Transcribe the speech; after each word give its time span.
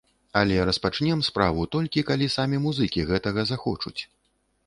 Але 0.39 0.55
распачнем 0.67 1.19
справу, 1.27 1.65
толькі 1.75 2.03
калі 2.09 2.29
самі 2.37 2.61
музыкі 2.65 3.05
гэтага 3.13 3.41
захочуць. 3.53 3.97